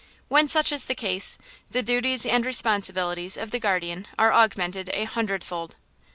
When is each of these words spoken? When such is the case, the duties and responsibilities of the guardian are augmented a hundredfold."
When 0.29 0.47
such 0.47 0.71
is 0.71 0.87
the 0.87 0.95
case, 0.95 1.37
the 1.69 1.83
duties 1.83 2.25
and 2.25 2.43
responsibilities 2.43 3.37
of 3.37 3.51
the 3.51 3.59
guardian 3.59 4.07
are 4.17 4.33
augmented 4.33 4.89
a 4.95 5.03
hundredfold." 5.03 5.75